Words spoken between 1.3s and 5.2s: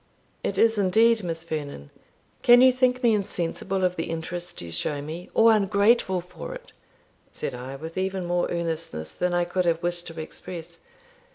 Vernon. Can you think me insensible of the interest you show